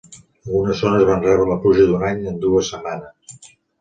[0.47, 3.49] Algunes zones van rebre la pluja d'un any en dues setmanes.